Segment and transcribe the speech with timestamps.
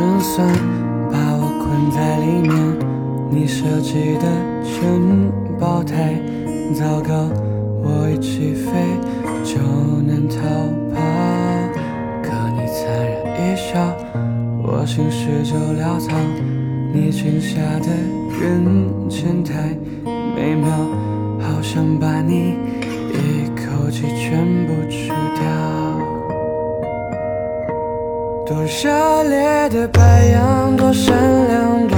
[0.00, 0.48] 胜算，
[1.12, 2.56] 把我困在里面。
[3.30, 4.24] 你设计的
[4.64, 6.14] 城堡太，
[6.72, 7.28] 糟糕，
[7.82, 8.70] 我一起飞
[9.44, 9.60] 就
[10.00, 10.38] 能逃
[10.94, 10.96] 跑。
[12.22, 13.94] 可你灿然一笑，
[14.64, 16.16] 我心事就潦草。
[16.94, 17.88] 你裙下的
[18.40, 19.76] 人间太，
[20.34, 20.70] 美妙，
[21.40, 22.56] 好想把你
[23.12, 25.39] 一口气全部吃掉。
[28.50, 31.96] 多热烈的白羊，多善良，多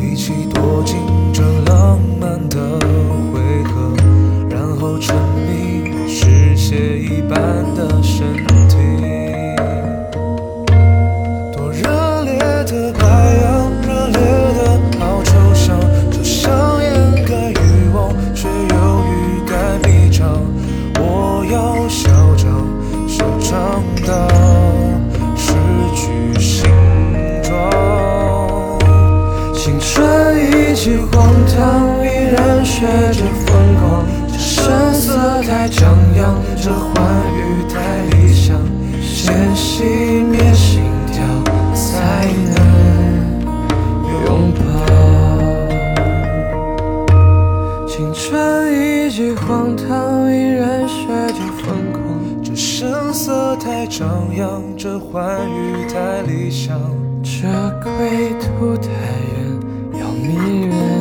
[0.00, 1.29] 一起躲进。
[30.80, 34.06] 春已经荒唐，依然学着疯狂。
[34.26, 36.90] 这声色太张扬，这欢
[37.36, 37.76] 愉太
[38.16, 38.56] 理想。
[39.02, 40.80] 先熄灭心
[41.12, 41.22] 跳，
[41.74, 42.56] 才能
[44.24, 44.58] 拥抱。
[47.86, 52.00] 青春已经荒唐，依然学着疯狂。
[52.42, 56.80] 这声色太张扬，这欢愉太理想。
[57.22, 57.46] 这
[57.82, 59.49] 归途太远。
[60.32, 60.99] be.